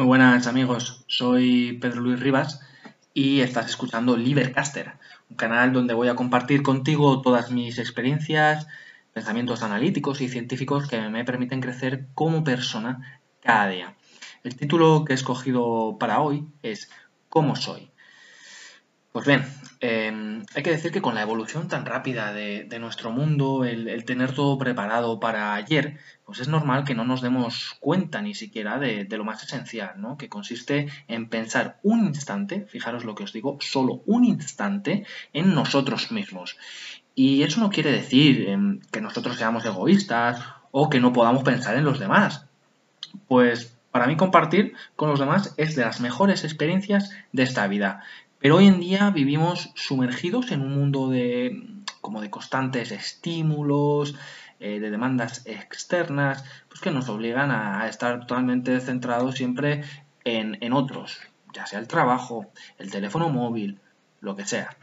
Muy 0.00 0.06
buenas 0.06 0.46
amigos, 0.46 1.04
soy 1.08 1.74
Pedro 1.78 2.00
Luis 2.00 2.18
Rivas 2.18 2.62
y 3.12 3.40
estás 3.40 3.66
escuchando 3.66 4.16
Livercaster, 4.16 4.94
un 5.28 5.36
canal 5.36 5.74
donde 5.74 5.92
voy 5.92 6.08
a 6.08 6.14
compartir 6.14 6.62
contigo 6.62 7.20
todas 7.20 7.50
mis 7.50 7.78
experiencias, 7.78 8.66
pensamientos 9.12 9.62
analíticos 9.62 10.22
y 10.22 10.30
científicos 10.30 10.88
que 10.88 10.98
me 11.10 11.26
permiten 11.26 11.60
crecer 11.60 12.06
como 12.14 12.44
persona 12.44 13.20
cada 13.42 13.68
día. 13.68 13.94
El 14.42 14.56
título 14.56 15.04
que 15.04 15.12
he 15.12 15.16
escogido 15.16 15.98
para 16.00 16.22
hoy 16.22 16.46
es 16.62 16.90
¿Cómo 17.28 17.54
soy? 17.54 17.89
Pues 19.12 19.26
bien, 19.26 19.44
em, 19.80 20.44
hay 20.54 20.62
que 20.62 20.70
decir 20.70 20.92
que 20.92 21.02
con 21.02 21.16
la 21.16 21.22
evolución 21.22 21.66
tan 21.66 21.84
rápida 21.84 22.32
de, 22.32 22.78
nuestro 22.78 23.10
mundo, 23.10 23.64
el, 23.64 24.04
tener 24.04 24.32
todo 24.32 24.56
preparado 24.56 25.18
para 25.18 25.54
ayer, 25.54 25.98
pues 26.24 26.38
es 26.38 26.46
normal 26.46 26.84
que 26.84 26.94
no 26.94 27.04
nos 27.04 27.20
demos 27.20 27.76
cuenta 27.80 28.22
ni 28.22 28.34
siquiera 28.34 28.78
de, 28.78 29.04
lo 29.10 29.24
más 29.24 29.42
esencial, 29.42 30.00
¿no? 30.00 30.16
Que 30.16 30.28
consiste 30.28 30.86
en 31.08 31.28
pensar 31.28 31.80
un 31.82 32.06
instante, 32.06 32.66
fijaros 32.68 33.04
lo 33.04 33.16
que 33.16 33.24
os 33.24 33.32
digo, 33.32 33.58
solo 33.60 34.02
un 34.06 34.24
instante 34.24 35.04
en 35.32 35.54
nosotros 35.54 36.12
mismos. 36.12 36.56
Y 37.16 37.42
eso 37.42 37.60
no 37.60 37.70
quiere 37.70 37.90
decir 37.90 38.48
em, 38.48 38.80
que 38.92 39.00
nosotros 39.00 39.36
seamos 39.36 39.64
egoístas 39.64 40.40
o 40.70 40.88
que 40.88 41.00
no 41.00 41.12
podamos 41.12 41.42
pensar 41.42 41.76
en 41.76 41.84
los 41.84 41.98
demás. 41.98 42.46
Pues 43.26 43.76
para 43.90 44.06
mí 44.06 44.16
compartir 44.16 44.74
con 44.94 45.10
los 45.10 45.18
demás 45.18 45.52
es 45.56 45.74
de 45.74 45.82
las 45.82 46.00
mejores 46.00 46.44
experiencias 46.44 47.10
de 47.32 47.42
esta 47.42 47.66
vida. 47.66 48.04
Pero 48.40 48.56
hoy 48.56 48.66
en 48.66 48.80
día 48.80 49.10
vivimos 49.10 49.70
sumergidos 49.74 50.50
en 50.50 50.62
un 50.62 50.74
mundo 50.74 51.10
de 51.10 51.62
como 52.00 52.22
de 52.22 52.30
constantes 52.30 52.90
estímulos, 52.90 54.14
eh, 54.58 54.80
de 54.80 54.90
demandas 54.90 55.42
externas, 55.44 56.42
pues 56.68 56.80
que 56.80 56.90
nos 56.90 57.10
obligan 57.10 57.50
a, 57.50 57.86
estar 57.86 58.20
totalmente 58.20 58.80
centrados 58.80 59.34
siempre 59.34 59.84
en, 60.24 60.72
otros, 60.72 61.20
ya 61.52 61.66
sea 61.66 61.78
el 61.78 61.88
trabajo, 61.88 62.50
el 62.78 62.90
teléfono 62.90 63.28
móvil, 63.28 63.78
lo 64.20 64.36
que 64.36 64.46
sea. 64.46 64.74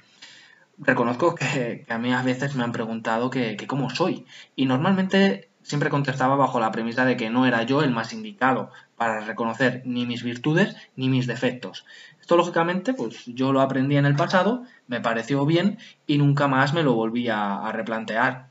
Reconozco 0.77 1.33
que, 1.33 1.83
a 1.89 1.97
mí 1.97 2.13
a 2.13 2.21
veces 2.21 2.55
me 2.55 2.63
han 2.63 2.71
preguntado 2.71 3.31
que, 3.31 3.57
que 3.57 3.65
cómo 3.65 3.89
soy 3.89 4.25
y 4.55 4.67
normalmente 4.67 5.49
siempre 5.63 5.89
contestaba 5.89 6.35
bajo 6.35 6.59
la 6.59 6.71
premisa 6.71 7.05
de 7.05 7.17
que 7.17 7.29
no 7.29 7.45
era 7.45 7.63
yo 7.63 7.81
el 7.81 7.91
más 7.91 8.13
indicado 8.13 8.71
para 8.95 9.19
reconocer 9.19 9.81
ni 9.85 10.05
mis 10.05 10.23
virtudes 10.23 10.75
ni 10.95 11.09
mis 11.09 11.27
defectos. 11.27 11.85
Esto 12.27 12.35
lógicamente, 12.35 12.93
pues 12.93 13.23
yo 13.27 13.53
lo 13.53 13.61
aprendí 13.61 13.95
en 13.95 14.05
el 14.05 14.17
pasado, 14.17 14.65
me 14.87 14.99
pareció 14.99 15.45
bien 15.45 15.77
y 16.05 16.17
nunca 16.17 16.49
más 16.49 16.73
me 16.73 16.83
lo 16.83 16.93
volví 16.93 17.29
a, 17.29 17.71
replantear. 17.71 18.49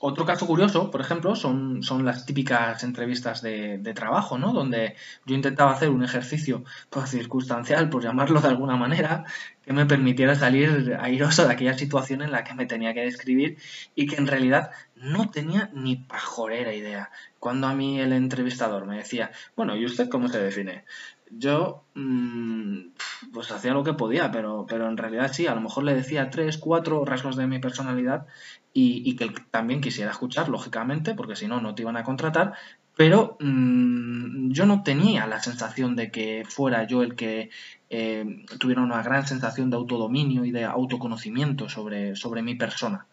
Otro 0.00 0.26
caso 0.26 0.44
curioso, 0.44 0.90
por 0.90 1.00
ejemplo, 1.00 1.36
son, 1.36 1.84
son 1.84 2.04
las 2.04 2.26
típicas 2.26 2.82
entrevistas 2.82 3.42
de, 3.42 3.92
trabajo, 3.94 4.38
¿no? 4.38 4.52
Donde 4.52 4.96
yo 5.24 5.36
intentaba 5.36 5.70
hacer 5.70 5.90
un 5.90 6.02
ejercicio 6.02 6.64
pues, 6.88 7.10
circunstancial, 7.10 7.90
por 7.90 8.02
llamarlo 8.02 8.40
de 8.40 8.48
alguna 8.48 8.74
manera, 8.76 9.24
que 9.64 9.72
me 9.72 9.86
permitiera 9.86 10.34
salir 10.34 10.98
airoso 11.00 11.46
de 11.46 11.52
aquella 11.52 11.78
situación 11.78 12.22
en 12.22 12.32
la 12.32 12.42
que 12.42 12.54
me 12.54 12.66
tenía 12.66 12.92
que 12.92 13.02
describir 13.02 13.56
y 13.94 14.08
que 14.08 14.16
en 14.16 14.26
realidad 14.26 14.72
no 14.96 15.30
tenía 15.30 15.70
ni 15.74 15.94
pajorera 15.94 16.74
idea. 16.74 17.12
Cuando 17.38 17.68
a 17.68 17.74
mí 17.74 18.00
el 18.00 18.12
entrevistador 18.12 18.84
me 18.86 18.96
decía, 18.96 19.30
bueno, 19.54 19.76
¿y 19.76 19.84
usted 19.84 20.08
cómo 20.08 20.28
se 20.28 20.42
define? 20.42 20.84
Yo, 21.30 21.84
mm, 21.94 22.90
pues 23.32 23.50
hacía 23.52 23.72
lo 23.72 23.84
que 23.84 23.94
podía, 23.94 24.30
pero, 24.32 24.66
pero 24.68 24.88
en 24.88 24.96
realidad 24.96 25.32
sí, 25.32 25.46
a 25.46 25.54
lo 25.54 25.60
mejor 25.60 25.84
le 25.84 25.94
decía 25.94 26.30
tres, 26.30 26.58
cuatro 26.58 27.04
rasgos 27.04 27.36
de 27.36 27.46
mi 27.46 27.60
personalidad 27.60 28.26
y, 28.72 29.16
que 29.16 29.24
él 29.24 29.34
también 29.50 29.80
quisiera 29.80 30.10
escuchar, 30.10 30.48
lógicamente, 30.48 31.14
porque 31.14 31.36
si 31.36 31.46
no, 31.46 31.60
no 31.60 31.74
te 31.74 31.82
iban 31.82 31.96
a 31.96 32.04
contratar, 32.04 32.54
pero 32.96 33.36
mm, 33.40 34.50
yo 34.52 34.66
no 34.66 34.82
tenía 34.82 35.26
la 35.26 35.40
sensación 35.40 35.96
de 35.96 36.10
que 36.10 36.44
fuera 36.48 36.84
yo 36.86 37.02
el 37.02 37.14
que 37.14 37.50
eh, 37.90 38.44
tuviera 38.58 38.82
una 38.82 39.02
gran 39.02 39.26
sensación 39.26 39.70
de 39.70 39.76
autodominio 39.76 40.44
y 40.44 40.50
de 40.50 40.64
autoconocimiento 40.64 41.68
sobre, 41.68 42.16
sobre 42.16 42.42
mi 42.42 42.56
persona. 42.56 43.06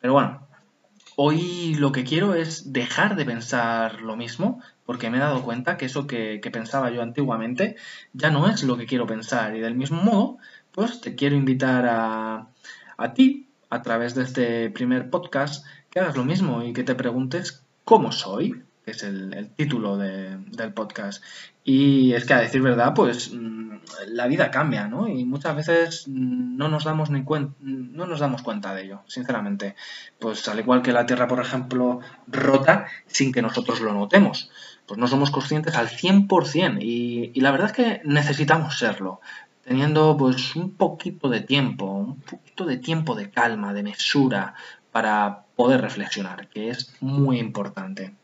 Pero 0.00 0.12
bueno, 0.12 0.47
hoy 1.20 1.74
lo 1.74 1.90
que 1.90 2.04
quiero 2.04 2.36
es 2.36 2.72
dejar 2.72 3.16
de 3.16 3.24
pensar 3.24 4.02
lo 4.02 4.14
mismo, 4.14 4.62
porque 4.86 5.10
me 5.10 5.16
he 5.16 5.20
dado 5.20 5.42
cuenta 5.42 5.76
que 5.76 5.86
eso 5.86 6.06
que, 6.06 6.40
pensaba 6.52 6.92
yo 6.92 7.02
antiguamente 7.02 7.74
ya 8.12 8.30
no 8.30 8.48
es 8.48 8.62
lo 8.62 8.76
que 8.76 8.86
quiero 8.86 9.04
pensar. 9.04 9.56
Y 9.56 9.60
del 9.60 9.74
mismo 9.74 10.00
modo, 10.00 10.38
pues 10.70 11.00
te 11.00 11.16
quiero 11.16 11.34
invitar 11.34 11.86
a, 11.88 13.14
ti, 13.14 13.48
a 13.68 13.82
través 13.82 14.14
de 14.14 14.22
este 14.22 14.70
primer 14.70 15.10
podcast, 15.10 15.66
que 15.90 15.98
hagas 15.98 16.16
lo 16.16 16.24
mismo 16.24 16.62
y 16.62 16.72
que 16.72 16.84
te 16.84 16.94
preguntes 16.94 17.64
cómo 17.84 18.12
soy, 18.12 18.62
que 18.88 18.92
es 18.92 19.02
el, 19.02 19.50
título 19.54 19.98
del 19.98 20.72
podcast. 20.72 21.22
Y 21.62 22.14
es 22.14 22.24
que 22.24 22.32
a 22.32 22.40
decir 22.40 22.62
verdad, 22.62 22.94
pues 22.94 23.34
mm, 23.34 23.80
la 24.08 24.26
vida 24.26 24.50
cambia, 24.50 24.88
¿no? 24.88 25.06
Y 25.08 25.26
muchas 25.26 25.54
veces 25.54 26.08
no 26.08 26.68
nos 26.68 26.84
damos 26.84 27.10
ni 27.10 27.22
no 27.60 28.06
nos 28.06 28.20
damos 28.20 28.40
cuenta 28.42 28.74
de 28.74 28.84
ello, 28.84 29.02
sinceramente. 29.06 29.74
Pues 30.18 30.48
al 30.48 30.58
igual 30.58 30.80
que 30.80 30.92
la 30.92 31.04
Tierra, 31.04 31.28
por 31.28 31.40
ejemplo, 31.40 32.00
rota 32.26 32.86
sin 33.06 33.30
que 33.30 33.42
nosotros 33.42 33.80
lo 33.80 33.92
notemos 33.92 34.50
pues 34.86 34.98
no 34.98 35.06
somos 35.06 35.30
conscientes 35.30 35.74
al 35.74 35.90
100% 35.90 36.78
y, 36.80 37.30
y 37.34 37.40
la 37.42 37.50
verdad 37.50 37.66
es 37.66 37.72
que 37.74 38.00
necesitamos 38.06 38.78
serlo, 38.78 39.20
teniendo 39.62 40.16
pues 40.16 40.56
un 40.56 40.70
poquito 40.70 41.28
de 41.28 41.42
tiempo, 41.42 41.84
un 41.84 42.20
poquito 42.22 42.64
de 42.64 42.78
tiempo 42.78 43.14
de 43.14 43.28
calma, 43.28 43.74
de 43.74 43.82
mesura 43.82 44.54
para 44.92 45.44
poder 45.56 45.82
reflexionar, 45.82 46.48
que 46.48 46.70
es 46.70 46.94
muy 47.00 47.38
importante. 47.38 48.14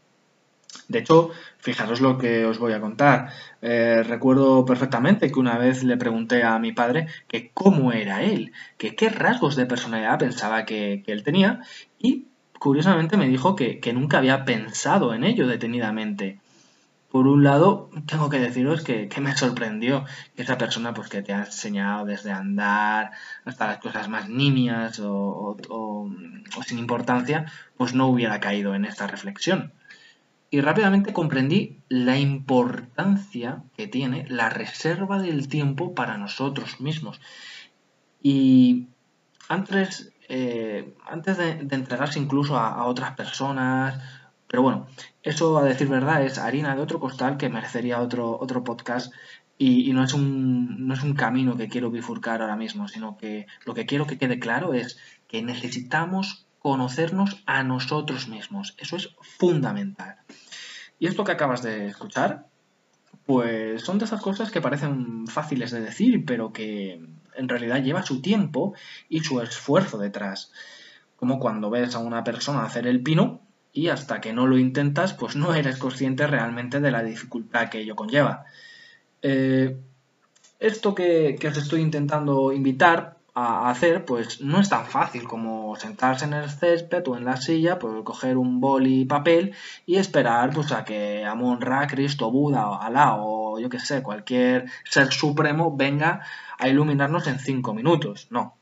De 0.89 0.99
hecho, 1.01 1.31
fijaros 1.59 2.01
lo 2.01 2.19
que 2.19 2.45
os 2.45 2.59
voy 2.59 2.73
a 2.73 2.81
contar. 2.81 3.31
Eh, 3.62 4.03
recuerdo 4.07 4.65
perfectamente 4.65 5.31
que 5.31 5.39
una 5.39 5.59
vez 5.59 5.83
le 5.85 5.97
pregunté 5.97 6.43
a 6.45 6.59
mi 6.59 6.73
padre 6.73 7.09
que 7.29 7.51
cómo 7.53 7.93
era 7.93 8.23
él, 8.23 8.53
que 8.79 8.95
qué 8.95 9.09
rasgos 9.09 9.57
de 9.57 9.67
personalidad 9.67 10.19
pensaba 10.19 10.65
que, 10.65 11.03
que 11.05 11.12
él 11.12 11.23
tenía 11.25 11.61
y 11.99 12.27
curiosamente 12.59 13.17
me 13.17 13.29
dijo 13.29 13.57
que, 13.57 13.81
que, 13.81 13.93
nunca 13.93 14.19
había 14.19 14.45
pensado 14.45 15.15
en 15.15 15.25
ello 15.25 15.47
detenidamente 15.47 16.39
por 17.15 17.29
un 17.29 17.45
lado, 17.45 17.91
tengo 18.06 18.29
que 18.29 18.41
deciros 18.41 18.83
que, 18.83 19.09
me 19.21 19.37
sorprendió 19.37 20.05
que 20.35 20.43
esa 20.43 20.59
persona 20.59 20.93
pues, 20.93 21.09
que 21.09 21.23
te 21.23 21.33
ha 21.33 21.45
enseñado 21.45 22.05
desde 22.05 22.33
andar 22.33 23.12
hasta 23.45 23.69
las 23.69 23.79
cosas 23.79 24.09
más 24.09 24.29
nimias 24.29 24.99
o, 25.01 25.56
sin 26.67 26.79
importancia, 26.81 27.47
pues 27.77 27.95
no 27.95 28.09
hubiera 28.09 28.41
caído 28.41 28.75
en 28.75 28.85
esta 28.85 29.06
reflexión. 29.06 29.73
Y 30.54 30.60
rápidamente 30.60 31.12
comprendí 31.12 31.81
la 31.88 32.16
importancia 32.16 33.65
que 33.76 33.88
tiene 33.88 34.25
la 34.28 34.50
reserva 34.50 35.20
del 35.20 35.48
tiempo 35.48 35.97
para 35.97 36.16
nosotros 36.16 36.81
mismos. 36.81 37.20
Y 38.22 38.87
antes, 39.48 40.12
eh, 40.28 40.94
antes 41.09 41.38
de, 41.38 41.66
entregarse 41.75 42.20
incluso 42.20 42.56
a 42.56 42.84
otras 42.84 43.16
personas, 43.16 44.00
pero 44.47 44.62
bueno, 44.62 44.87
eso 45.25 45.59
a 45.59 45.64
decir 45.64 45.88
verdad 45.88 46.25
es 46.25 46.38
harina 46.38 46.76
de 46.76 46.82
otro 46.82 47.00
costal 47.00 47.37
que 47.37 47.48
merecería 47.48 48.00
otro, 48.00 48.38
otro 48.38 48.62
podcast 48.62 49.12
y, 49.59 49.93
no, 49.93 50.04
es 50.04 50.14
un, 50.14 50.87
no 50.87 50.94
es 50.94 51.03
un 51.03 51.14
camino 51.14 51.56
que 51.56 51.69
quiero 51.69 51.91
bifurcar 51.91 52.43
ahora 52.43 52.54
mismo, 52.54 52.87
sino 52.87 53.16
que 53.16 53.48
lo 53.64 53.75
que 53.75 53.87
quiero 53.87 54.06
que 54.06 54.19
quede 54.19 54.38
claro 54.38 54.72
es 54.72 54.98
que 55.26 55.43
necesitamos 55.43 56.47
conocernos 56.60 57.43
a 57.44 57.64
nosotros 57.64 58.28
mismos. 58.28 58.76
Eso 58.78 58.94
es 58.94 59.10
fundamental. 59.20 60.16
Y 61.04 61.06
esto 61.06 61.22
que 61.22 61.32
acabas 61.32 61.62
de 61.62 61.88
escuchar, 61.88 62.47
pues 63.26 63.82
son 63.82 63.98
de 63.98 64.06
esas 64.06 64.22
cosas 64.22 64.50
que 64.50 64.62
parecen 64.62 65.26
fáciles 65.26 65.70
de 65.70 65.82
decir, 65.82 66.25
pero 66.25 66.50
que 66.50 66.98
en 67.34 67.48
realidad 67.50 67.82
lleva 67.82 68.06
su 68.06 68.22
tiempo 68.22 68.72
y 69.10 69.20
su 69.20 69.43
esfuerzo 69.43 69.98
detrás. 69.98 70.50
Como 71.16 71.38
cuando 71.38 71.69
ves 71.69 71.94
a 71.94 71.98
una 71.98 72.25
persona 72.25 72.64
hacer 72.64 72.87
el 72.87 73.03
pino 73.03 73.43
y 73.70 73.88
hasta 73.88 74.22
que 74.22 74.32
no 74.32 74.47
lo 74.47 74.56
intentas, 74.56 75.12
pues 75.12 75.37
no 75.37 75.54
eres 75.54 75.76
consciente 75.76 76.26
realmente 76.26 76.81
de 76.81 76.91
la 76.91 77.03
dificultad 77.03 77.69
que 77.69 77.81
ello 77.81 77.96
conlleva. 77.96 78.46
Eh, 79.20 79.76
esto 80.58 80.94
que, 80.94 81.38
os 81.46 81.58
estoy 81.58 81.82
intentando 81.82 82.50
invitar 82.50 83.19
a 83.34 83.69
hacer, 83.69 84.04
pues 84.04 84.40
no 84.40 84.60
es 84.60 84.69
tan 84.69 84.86
fácil 84.86 85.25
como 85.25 85.75
sentarse 85.75 86.25
en 86.25 86.34
el 86.34 86.48
césped 86.50 87.02
o 87.08 87.16
en 87.16 87.25
la 87.25 87.36
silla, 87.36 87.81
pues 87.81 87.92
coger 88.04 88.36
un 88.36 88.60
boli 88.60 89.00
y 89.00 89.04
papel 89.04 89.54
y 89.86 89.96
esperar 89.96 90.50
pues 90.50 90.70
a 90.70 90.84
que 90.84 91.25
Amon 91.25 91.60
Ra, 91.60 91.88
Cristo, 91.88 92.31
Buda, 92.31 92.76
Alá 92.76 93.16
o 93.16 93.58
yo 93.58 93.69
que 93.69 93.81
sé, 93.81 94.02
cualquier 94.02 94.66
ser 94.84 95.12
supremo 95.12 95.76
venga 95.76 96.20
a 96.58 96.69
iluminarnos 96.69 97.26
en 97.26 97.40
cinco 97.40 97.75
minutos. 97.75 98.28
No. 98.31 98.56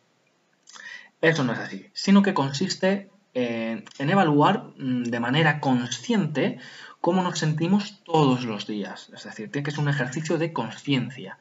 Eso 1.20 1.44
no 1.44 1.52
es 1.52 1.58
así, 1.58 1.86
sino 1.92 2.22
que 2.22 2.34
consiste 2.34 3.10
en 3.34 4.10
evaluar 4.10 4.72
mm, 4.78 5.04
de 5.04 5.20
manera 5.20 5.60
consciente 5.60 6.58
cómo 7.00 7.22
nos 7.22 7.38
sentimos 7.38 8.02
todos 8.04 8.44
los 8.44 8.66
días. 8.66 9.10
Es 9.14 9.24
decir, 9.24 9.50
tiene 9.50 9.64
que 9.64 9.70
ser 9.70 9.80
un 9.80 9.88
ejercicio 9.90 10.38
de 10.38 10.52
conciencia 10.52 11.38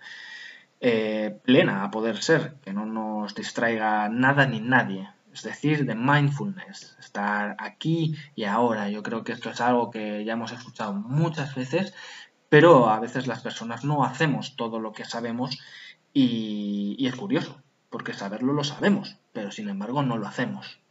eh, 0.84 1.40
plena 1.44 1.84
a 1.84 1.92
poder 1.92 2.22
ser, 2.24 2.56
que 2.64 2.74
no 2.74 2.88
nos 2.88 3.36
distraiga 3.36 4.10
nada 4.10 4.48
ni 4.48 4.60
nadie. 4.60 5.08
Es 5.32 5.44
decir, 5.44 5.86
de 5.86 5.96
mindfulness, 5.96 6.98
estar 7.00 7.56
aquí 7.60 8.16
y 8.36 8.46
ahora. 8.46 8.90
Yo 8.90 9.04
creo 9.04 9.24
que 9.24 9.32
esto 9.32 9.52
es 9.52 9.62
algo 9.62 9.92
que 9.92 10.26
ya 10.26 10.34
hemos 10.34 10.52
escuchado 10.52 10.94
muchas 10.94 11.56
veces, 11.56 11.94
pero 12.50 12.90
a 12.90 13.00
veces 13.00 13.28
las 13.28 13.42
personas 13.42 13.86
no 13.86 14.04
hacemos 14.04 14.56
todo 14.56 14.80
lo 14.80 14.92
que 14.92 15.06
sabemos 15.06 15.60
y, 16.14 16.98
es 17.08 17.16
curioso, 17.16 17.62
porque 17.90 18.14
saberlo 18.14 18.52
lo 18.52 18.64
sabemos, 18.64 19.20
pero 19.32 19.52
sin 19.52 19.70
embargo 19.70 20.04
no 20.04 20.18
lo 20.18 20.28
hacemos. 20.28 20.82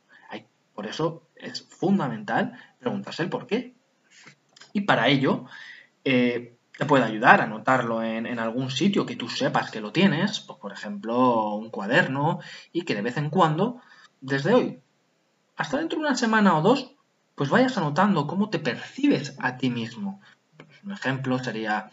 Por 0.73 0.87
eso 0.87 1.29
es 1.37 1.63
fundamental 1.63 2.59
preguntarse 2.79 3.25
el 3.25 3.29
por 3.29 3.47
qué. 3.47 3.75
Y 4.73 4.83
para 4.83 5.09
ello, 5.09 5.45
eh, 6.05 6.57
te 6.81 6.87
puede 6.87 7.05
ayudar 7.05 7.43
a 7.43 7.45
anotarlo 7.45 8.03
en, 8.03 8.39
algún 8.39 8.71
sitio 8.71 9.05
que 9.05 9.15
tú 9.15 9.29
sepas 9.29 9.71
que 9.71 9.83
lo 9.83 9.93
tienes, 9.93 10.41
pues, 10.41 10.59
por 10.59 10.73
ejemplo, 10.73 11.55
un 11.57 11.69
cuaderno, 11.69 12.41
y 12.73 12.87
que 12.87 12.95
de 12.95 13.03
vez 13.03 13.19
en 13.19 13.29
cuando, 13.29 13.83
desde 14.23 14.55
hoy 14.55 14.81
hasta 15.57 15.77
dentro 15.77 15.99
de 15.99 16.07
una 16.07 16.17
semana 16.17 16.57
o 16.57 16.63
dos, 16.63 16.93
pues 17.35 17.51
vayas 17.51 17.77
anotando 17.77 18.27
cómo 18.27 18.49
te 18.49 18.59
percibes 18.59 19.35
a 19.41 19.59
ti 19.59 19.69
mismo. 19.69 20.23
Un 20.83 20.93
ejemplo 20.93 21.39
sería, 21.39 21.91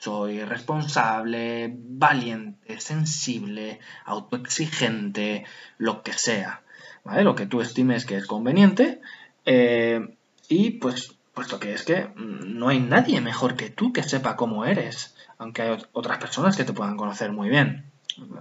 soy 0.00 0.44
responsable, 0.44 1.74
valiente, 1.74 2.78
sensible, 2.78 3.80
autoexigente, 4.04 5.46
lo 5.78 6.02
que 6.02 6.12
sea. 6.12 6.60
Lo 7.06 7.34
que 7.34 7.46
tú 7.46 7.62
estimes 7.62 8.04
que 8.04 8.18
es 8.18 8.26
conveniente. 8.26 9.00
Eh, 9.46 10.14
y 10.50 10.72
pues, 10.72 11.15
puesto 11.36 11.60
que 11.60 11.74
es 11.74 11.82
que 11.82 12.08
no 12.16 12.68
hay 12.68 12.80
nadie 12.80 13.20
mejor 13.20 13.56
que 13.56 13.68
tú 13.68 13.92
que 13.92 14.02
sepa 14.02 14.36
cómo 14.36 14.64
eres, 14.64 15.14
aunque 15.36 15.60
hay 15.60 15.76
otras 15.92 16.16
personas 16.16 16.56
que 16.56 16.64
te 16.64 16.72
puedan 16.72 16.96
conocer 16.96 17.30
muy 17.30 17.50
bien, 17.50 17.92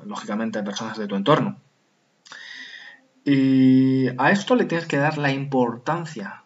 lógicamente 0.06 0.64
personas 0.64 0.98
de 0.98 1.06
tu 1.06 1.18
entorno. 1.18 1.60
Y 3.26 4.08
a 4.18 4.32
esto 4.32 4.56
le 4.56 4.64
tienes 4.64 4.88
que 4.88 4.96
dar 4.96 5.18
la 5.18 5.34
importancia 5.34 6.44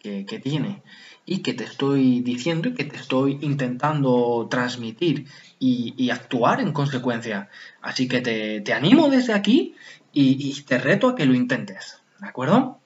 que, 0.00 0.24
tiene 0.42 0.82
y 1.24 1.38
que 1.38 1.54
te 1.54 1.64
estoy 1.64 2.20
diciendo 2.20 2.68
y 2.68 2.74
que 2.74 2.84
te 2.84 2.96
estoy 2.96 3.38
intentando 3.40 4.48
transmitir 4.50 5.28
y, 5.60 6.10
actuar 6.10 6.60
en 6.60 6.72
consecuencia. 6.72 7.48
Así 7.80 8.08
que 8.08 8.20
te 8.20 8.72
animo 8.72 9.08
desde 9.08 9.34
aquí 9.34 9.76
y, 10.12 10.62
te 10.62 10.78
reto 10.78 11.10
a 11.10 11.14
que 11.14 11.26
lo 11.26 11.34
intentes, 11.34 12.00
¿de 12.18 12.26
acuerdo? 12.26 12.80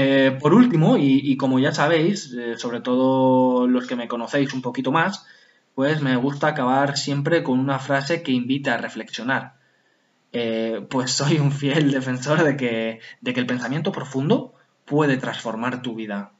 Eh, 0.00 0.38
por 0.40 0.54
último, 0.54 0.96
y, 0.96 1.36
como 1.36 1.58
ya 1.58 1.72
sabéis, 1.72 2.32
eh, 2.32 2.56
sobre 2.56 2.80
todo 2.80 3.66
los 3.66 3.88
que 3.88 3.96
me 3.96 4.06
conocéis 4.06 4.54
un 4.54 4.62
poquito 4.62 4.92
más, 4.92 5.26
pues 5.74 6.00
me 6.02 6.14
gusta 6.16 6.46
acabar 6.46 6.96
siempre 6.96 7.42
con 7.42 7.58
una 7.58 7.80
frase 7.80 8.22
que 8.22 8.30
invita 8.30 8.74
a 8.74 8.78
reflexionar. 8.78 9.54
Eh, 10.32 10.86
pues 10.88 11.10
soy 11.10 11.38
un 11.38 11.50
fiel 11.50 11.90
defensor 11.98 12.44
de 12.44 12.56
que, 12.56 13.00
de 13.20 13.34
que 13.34 13.40
el 13.40 13.46
pensamiento 13.46 13.90
profundo 13.90 14.54
puede 14.84 15.16
transformar 15.16 15.82
tu 15.82 15.96
vida. 15.96 16.32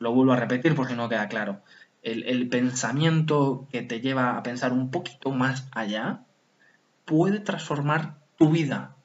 Lo 0.00 0.12
vuelvo 0.12 0.32
a 0.32 0.36
repetir 0.36 0.74
por 0.74 0.88
si 0.88 0.94
no 0.94 1.08
queda 1.08 1.28
claro. 1.28 1.62
el 2.02 2.48
pensamiento 2.48 3.68
que 3.70 3.82
te 3.82 4.00
lleva 4.00 4.36
a 4.36 4.42
pensar 4.42 4.72
un 4.72 4.90
poquito 4.90 5.30
más 5.30 5.68
allá 5.72 6.24
puede 7.04 7.38
transformar 7.40 8.18
tu 8.36 8.50
vida 8.50 8.96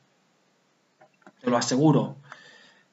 te 1.41 1.49
lo 1.49 1.57
aseguro. 1.57 2.17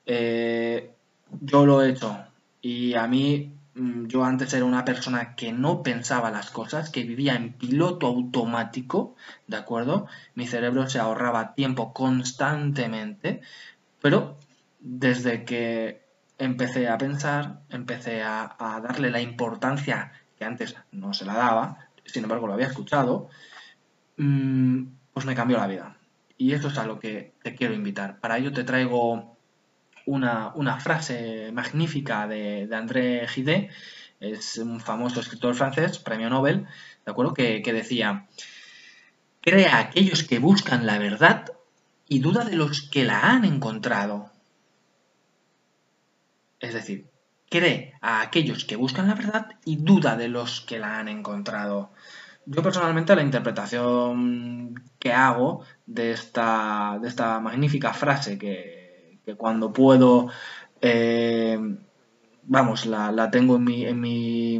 Eh, 0.07 0.95
yo 1.41 1.67
lo 1.67 1.83
he 1.83 1.91
hecho 1.91 2.17
y 2.61 2.95
a 2.95 3.07
mí, 3.07 3.53
mm, 3.75 4.07
yo 4.07 4.25
antes 4.25 4.53
era 4.53 4.65
una 4.65 4.85
persona 4.85 5.35
que 5.35 5.53
no 5.53 5.83
pensaba 5.83 6.31
las 6.31 6.51
cosas, 6.51 6.91
que 6.91 7.05
vivía 7.05 7.35
en 7.35 7.53
piloto 7.53 8.07
automático, 8.07 9.17
¿de 9.47 9.57
acuerdo? 9.57 10.07
Mi 10.35 10.47
cerebro 10.47 10.89
se 10.89 10.99
ahorraba 10.99 11.55
tiempo 11.55 11.93
constantemente, 11.93 13.41
pero 14.01 14.37
desde 14.81 15.45
que 15.45 16.07
empecé 16.39 16.89
a 16.89 16.99
pensar, 16.99 17.61
empecé 17.69 18.23
a, 18.23 18.57
darle 18.83 19.11
la 19.11 19.21
importancia 19.21 20.13
que 20.39 20.45
antes 20.45 20.77
no 20.93 21.13
se 21.15 21.25
la 21.25 21.35
daba, 21.35 21.89
sin 22.05 22.25
embargo 22.25 22.47
lo 22.47 22.55
había 22.55 22.69
escuchado, 22.69 23.29
mm, 24.17 24.85
pues 25.13 25.27
me 25.27 25.35
cambió 25.35 25.59
la 25.59 25.67
vida. 25.67 25.97
Y 26.37 26.53
eso 26.53 26.69
es 26.69 26.79
a 26.79 26.87
lo 26.87 27.01
que 27.01 27.35
te 27.43 27.55
quiero 27.57 27.75
invitar. 27.75 28.21
Para 28.21 28.39
ello 28.39 28.53
te 28.53 28.63
traigo 28.65 29.38
una, 30.09 30.81
frase 30.81 31.51
magnífica 31.53 32.27
de, 32.27 32.69
André 32.73 33.27
Gide, 33.29 33.71
es 34.21 34.59
un 34.59 34.81
famoso 34.81 35.21
escritor 35.21 35.55
francés, 35.55 35.99
premio 35.99 36.31
Nobel, 36.31 36.67
¿de 37.05 37.11
acuerdo? 37.11 37.35
Que, 37.35 37.63
decía, 37.73 38.27
crea 39.41 39.77
a 39.77 39.81
aquellos 39.81 40.25
que 40.25 40.39
buscan 40.39 40.87
la 40.87 40.99
verdad 40.99 41.53
y 42.09 42.21
duda 42.21 42.45
de 42.45 42.57
los 42.57 42.83
que 42.83 43.05
la 43.05 43.21
han 43.21 43.45
encontrado. 43.45 44.31
Es 46.61 46.75
decir, 46.75 47.07
cree 47.51 47.95
a 48.01 48.23
aquellos 48.23 48.65
que 48.65 48.77
buscan 48.77 49.09
la 49.09 49.15
verdad 49.15 49.47
y 49.65 49.77
duda 49.77 50.17
de 50.17 50.29
los 50.29 50.63
que 50.63 50.79
la 50.79 50.99
han 50.99 51.09
encontrado. 51.09 51.93
Yo 52.47 52.63
personalmente 52.63 53.15
la 53.15 53.23
interpretación 53.23 54.83
que 54.99 55.13
hago 55.13 55.65
de 55.87 56.13
esta, 56.13 56.99
de 57.01 57.09
esta 57.09 57.39
magnífica 57.41 57.93
frase 57.93 58.39
que, 58.39 58.78
cuando 59.37 59.73
puedo, 59.73 60.29
eh, 60.81 61.59
vamos, 62.45 62.87
la, 62.87 63.31
tengo 63.31 63.57
en 63.57 63.65
mi, 63.65 63.85
en, 63.85 64.01
mi, 64.01 64.57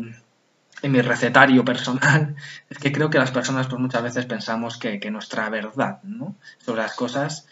en 0.83 0.93
mi 0.93 1.01
recetario 1.01 1.65
personal, 1.65 2.37
es 2.71 2.79
que 2.79 2.93
creo 2.93 3.11
que 3.11 3.19
las 3.19 3.31
personas 3.31 3.67
pues, 3.69 3.81
muchas 3.81 4.03
veces 4.03 4.27
pensamos 4.27 4.79
que, 4.79 4.99
nuestra 5.11 5.49
verdad 5.51 6.01
sobre 6.59 6.83
las 6.83 6.95
cosas 6.95 7.47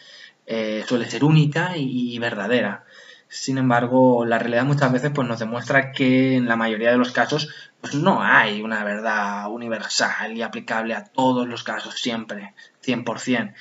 eh, 0.45 0.83
suele 0.87 1.09
ser 1.09 1.23
única 1.23 1.73
y 1.75 2.17
verdadera. 2.19 2.85
Sin 3.29 3.57
embargo, 3.57 4.25
la 4.25 4.39
realidad 4.39 4.63
muchas 4.63 4.91
veces 4.91 5.11
pues, 5.13 5.27
nos 5.27 5.39
demuestra 5.39 5.91
que 5.91 6.35
en 6.35 6.47
la 6.47 6.55
mayoría 6.55 6.91
de 6.91 6.97
los 6.97 7.11
casos 7.11 7.49
pues, 7.81 7.93
no 7.93 8.21
hay 8.23 8.61
una 8.61 8.83
verdad 8.83 9.51
universal 9.51 10.35
y 10.35 10.41
aplicable 10.41 10.95
a 10.95 11.03
todos 11.03 11.47
los 11.47 11.63
casos 11.63 11.95
siempre, 11.95 12.53
100%. 12.85 13.53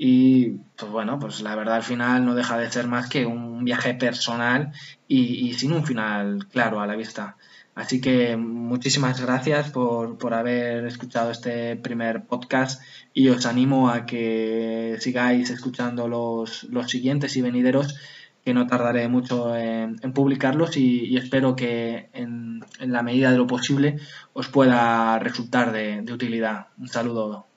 Y 0.00 0.50
pues 0.76 0.92
bueno, 0.92 1.18
pues 1.18 1.40
la 1.40 1.56
verdad 1.56 1.74
al 1.74 1.82
final 1.82 2.24
no 2.24 2.36
deja 2.36 2.56
de 2.56 2.70
ser 2.70 2.86
más 2.86 3.08
que 3.08 3.26
un 3.26 3.64
viaje 3.64 3.94
personal 3.94 4.72
y, 5.08 5.54
sin 5.54 5.72
un 5.72 5.84
final 5.84 6.46
claro 6.52 6.80
a 6.80 6.86
la 6.86 6.94
vista. 6.94 7.36
Así 7.74 8.00
que 8.00 8.36
muchísimas 8.36 9.20
gracias 9.20 9.70
por, 9.70 10.16
por, 10.16 10.34
haber 10.34 10.86
escuchado 10.86 11.32
este 11.32 11.74
primer 11.74 12.24
podcast 12.26 12.80
y 13.12 13.28
os 13.28 13.44
animo 13.44 13.90
a 13.90 14.06
que 14.06 14.96
sigáis 15.00 15.50
escuchando 15.50 16.06
los, 16.06 16.62
los 16.64 16.88
siguientes 16.88 17.36
y 17.36 17.42
venideros 17.42 17.96
que 18.44 18.54
no 18.54 18.68
tardaré 18.68 19.08
mucho 19.08 19.56
en, 19.56 19.96
publicarlos 20.14 20.76
y, 20.76 21.16
espero 21.16 21.56
que 21.56 22.08
en, 22.12 22.64
la 22.80 23.02
medida 23.02 23.32
de 23.32 23.38
lo 23.38 23.48
posible 23.48 23.98
os 24.32 24.48
pueda 24.48 25.18
resultar 25.18 25.72
de 25.72 26.12
utilidad. 26.12 26.68
Un 26.78 26.88
saludo. 26.88 27.48